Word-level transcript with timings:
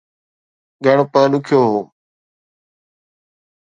ڳڻپ 0.83 1.13
ڏکيو 1.31 1.57
هو 1.71 1.79